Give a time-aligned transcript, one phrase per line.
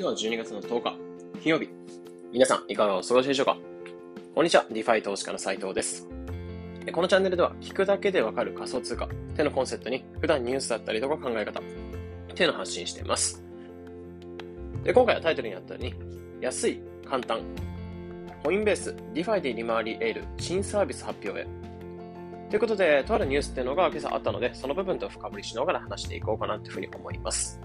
[0.00, 0.96] 日は12月の10日、
[1.42, 1.68] 金曜日。
[2.32, 3.58] 皆さん、いかがお過ごしでしょうか？
[4.34, 6.08] こんにちは、 DeFi 投資家の斉藤です。
[6.90, 11.62] このチャンネルでは、聞くだけでわかる仮想通貨ってのコンセプトに、普段ニュースだったりとか考え方っ
[12.34, 13.44] ていうの発信しています。
[14.82, 15.94] で、今回はタイトルにあったように、
[16.40, 17.40] 安い、簡単、
[18.42, 21.46] コインベース、 DeFi で利回り得る新サービス発表へ。
[22.48, 27.60] ということで、とあるニュースっていうのが今朝あったので、その部分と深掘りしながら話していこうかなというふうに思います。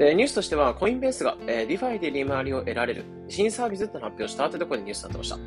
[0.00, 5.38] で、ニュースとしては、コインベースが、えー、 DeFi で利回りを得られる新サービスって発表したというところでニュースになってました。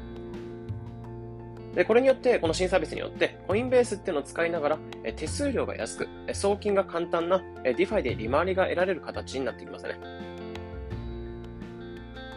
[1.73, 9.99] で、これによって、この新サービスによって、コインベースっていうのを使いながら、え手数料が安く、え送金が簡単な、え DeFi で利回りが得られる形になってきますね。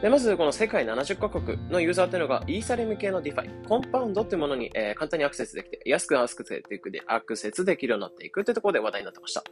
[0.01, 9.45] で、まず、この世界70カ国のユーザーっていうのが、イーサリアム系の DeFi、コンパウンドっていうものに、えー、簡単にアクセスできて、安くアクセスできて、アクセスできるようになっていくってところで話題になってました。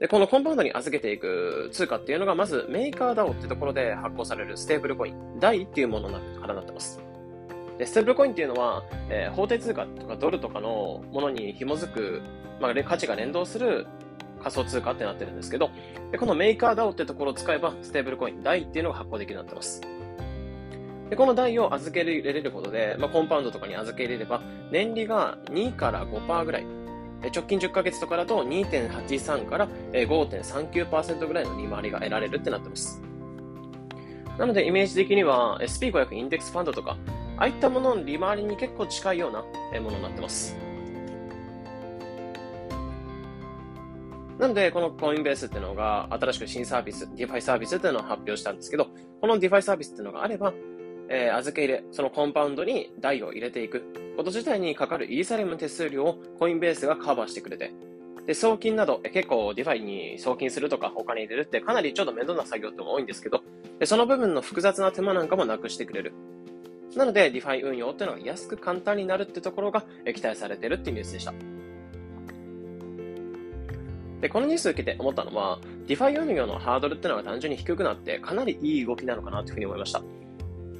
[0.00, 7.00] で、このコンパウンドに預けていく通貨っていうのが、まずメーカー DAO ってところで発行されるステーブルコイン、DAI っていうものからなってます。
[7.78, 12.22] で、ステーブルコインっていうのは、えー、法定通貨とかドルとかのものに紐づく、
[12.60, 13.86] まあ、価値が連動する
[14.40, 15.70] 仮想通貨ってなってるんですけど、
[16.12, 19.80] でこのメーカー DAO ってところを使えば、ステーブルコイン、DAI っていうのが発行できるようになってます。
[21.10, 26.66] で、この DAI を預け入れることで、まあ、コンパウンドとかに預け入れれば、年利が2から5%ぐらい
[27.22, 33.02] 直近10ヶ月とかだと2.83から5.39%ぐらいの利回りが得られるってなってます。
[34.38, 36.96] なので、イメージ的には SP500 インデックスファンドとか、
[37.36, 39.42] ああいったものの利回りに結構近いような
[39.80, 40.56] ものになってます。
[44.38, 48.86] なので、このコインベースっていうのが新しく新サービス、 DeFi サービスっていうのを発表したんですけど、
[49.20, 50.52] この DeFi サービスっていうのがあれば、
[51.08, 53.82] えー、預け入れ、そのコンパウンドに DAI を入れていく
[54.16, 57.72] こと自体にかかるイーサリアム手数料をコインベースがカバーしてくれて、
[58.26, 63.42] で、送金など、え結構 DeFi に送金するとかお金入れるってかなりちょっと面倒な作業っても多いんですけど、
[63.78, 66.12] でその部分の複雑な手間なんかもなくしてくれる。
[66.96, 71.32] なので、 DeFi 運用っていうのが安く簡単になるってところが期待されてるっていうニュースでした。
[74.20, 80.02] で、このニュースを受けて思ったのは、 DeFi 運用のハードルっていうのが単純に低くなって、かなりいい動きなのかなというふうに思いました。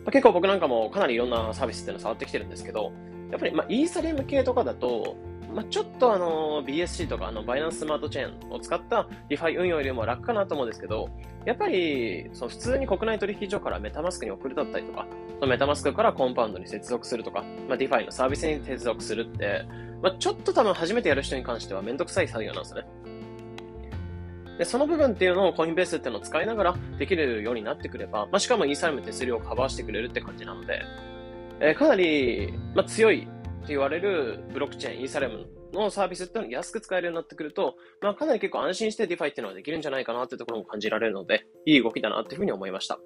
[0.06, 2.92] 結構僕なんかもかなりいろんなサービスっていうのを触ってきてるんですけど、
[3.30, 5.16] やっぱり、まあ、イーサリアム系とかだと、
[5.54, 11.10] まあ、ちょっとあの、BSC とかあの、バイナンススマートチェーンを使ったリファイ運用よりも楽かなと思うんですけど、
[11.44, 15.06] やっぱり、その普通に国内取引所からメタマスクに送るだったりとか、
[15.38, 19.64] そのメタマスクからコンパウンドに接続するとか、まあ、 DeFi のサービスに接続するって、
[20.02, 22.82] まあ、ちょっと多分初めてやる人に関してはめんどくさい作業なんですね。
[24.58, 30.82] で、その部分っていうのをコインベースっていうのを使いながらできるようになってくれば、まあ、しかもイーサリアム手数料をカバーしてくれるって感じなので、
[31.60, 33.26] えー、かなり、まあ、強いっ
[33.60, 42.98] て言われるブロックチェーン、イーサリアムのサービスっていうのを安く使えるようになってくると、まあ、かなり結構安心して DeFi っていうのはできるんじゃないかなっていうところも感じられるので、いい動きだなっていうふうに思いました。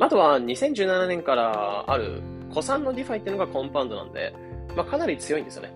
[0.00, 4.32] あとは2017年からある古参の DeFi っていうのがコンパウンドなんで、
[4.76, 5.72] まあ、かなり強いんですよね。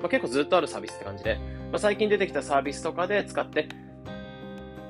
[0.00, 1.38] まあ、結構ずっとあるサービスって感じで、
[1.70, 3.68] まあ、最近出てきたサービスとかで使って、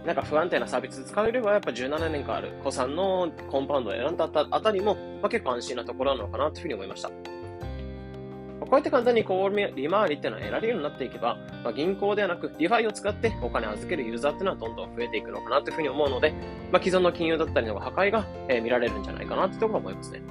[0.04, 7.10] なんか不安定なサービス使うよりは、やっぱ17年からある古参のコンパウンドを選んだあたりも、まあ、結構安心なところなのかなというふうに思いました。
[7.10, 16.32] こうやって簡単にこう利回りっていうのは得られるようになっていけば、まあ、銀行ではなく、 DeFi を使ってお金を預けるユーザーっていうのはどんどん増えていくのかなというふうに思うので、
[16.70, 20.22] まあ、既存の金融だったりの破壊が、えー、見られるんじゃないかなってところは思いますね。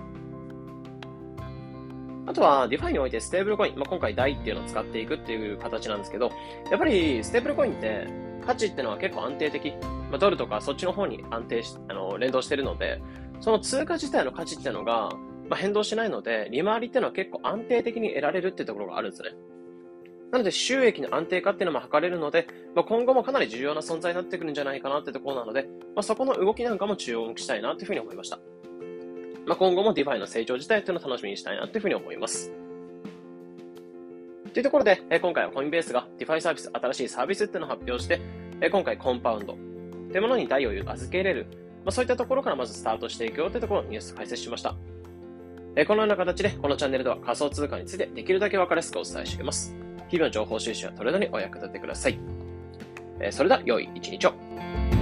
[2.29, 6.31] あとは、 DeFi においてステーブルコイン、まあ、今回 DAI っていうのを使っていくっていう形なんですけど、
[6.69, 8.07] やっぱりステーブルコインって
[8.45, 13.01] 価値ってのは結構安定的、まあ、ドルとかそっちの方に安定し、あの、連動してるので、
[13.39, 15.09] その通貨自体の価値ってのが、
[15.50, 19.29] まあ、変動しないので、利回りってのは結構安定的に得られるっていうところがあるんですね。
[20.31, 22.45] なので収益の安定化っていうのも測れるので、
[22.75, 25.63] まあ、今後もかなり重要な存在になってくるんじゃないかなってところなので、
[25.95, 28.39] まあ、そこの動きなんかも注目したいなというふうに思いました。
[29.50, 32.52] まあ、今後も DeFi の成長自体っていうのを楽しみにしたいなというふうに思います。
[34.54, 38.22] というところで、え今回はコインベースが DeFi サービス、新しいサービスっていうのを発表して、
[38.62, 39.57] え今回コンパウンド
[40.12, 41.48] というものに代を預け入れる、
[41.84, 44.75] まあ、そういったところからまずスタートしていくよというところをニュース解説しました。
[45.75, 49.75] えこのような形で、このチャンネルでは仮想通貨についてできるだけ分かりやすくお伝えしています。
[50.10, 52.19] 日々の情報収集やトレードにお役立てください。
[53.19, 54.99] えそれでは、良い一日を。